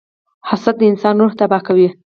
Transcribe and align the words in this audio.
•حسد 0.49 0.75
د 0.79 0.81
انسان 0.91 1.15
روح 1.21 1.33
تباه 1.39 1.61
کوي. 1.67 1.89